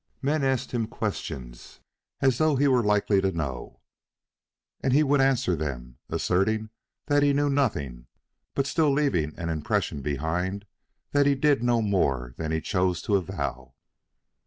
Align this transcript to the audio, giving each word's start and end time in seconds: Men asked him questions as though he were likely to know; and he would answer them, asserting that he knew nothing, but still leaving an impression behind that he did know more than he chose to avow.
Men 0.23 0.43
asked 0.43 0.71
him 0.71 0.87
questions 0.87 1.79
as 2.21 2.39
though 2.39 2.55
he 2.55 2.67
were 2.67 2.81
likely 2.83 3.21
to 3.21 3.31
know; 3.31 3.81
and 4.81 4.93
he 4.93 5.03
would 5.03 5.21
answer 5.21 5.55
them, 5.55 5.99
asserting 6.09 6.71
that 7.05 7.21
he 7.21 7.33
knew 7.33 7.51
nothing, 7.51 8.07
but 8.55 8.65
still 8.65 8.91
leaving 8.91 9.37
an 9.37 9.49
impression 9.49 10.01
behind 10.01 10.65
that 11.11 11.27
he 11.27 11.35
did 11.35 11.61
know 11.61 11.83
more 11.83 12.33
than 12.37 12.51
he 12.51 12.61
chose 12.61 13.03
to 13.03 13.15
avow. 13.15 13.75